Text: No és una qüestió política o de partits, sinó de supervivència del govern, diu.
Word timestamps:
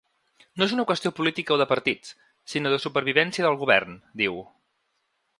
No 0.59 0.65
és 0.67 0.71
una 0.75 0.85
qüestió 0.91 1.09
política 1.17 1.53
o 1.55 1.57
de 1.61 1.67
partits, 1.71 2.15
sinó 2.53 2.71
de 2.75 2.79
supervivència 2.85 3.45
del 3.49 3.59
govern, 3.65 3.93
diu. 4.23 4.41